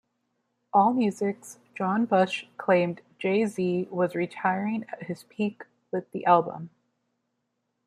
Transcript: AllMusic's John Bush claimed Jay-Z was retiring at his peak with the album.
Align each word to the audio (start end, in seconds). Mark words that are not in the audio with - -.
AllMusic's 0.73 1.59
John 1.77 2.05
Bush 2.05 2.47
claimed 2.57 3.01
Jay-Z 3.19 3.87
was 3.91 4.15
retiring 4.15 4.83
at 4.91 5.03
his 5.03 5.25
peak 5.25 5.61
with 5.91 6.09
the 6.11 6.25
album. 6.25 6.71